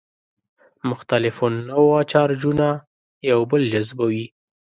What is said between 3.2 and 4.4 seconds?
یو بل جذبوي.